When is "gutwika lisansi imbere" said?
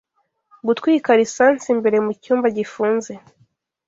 0.67-1.97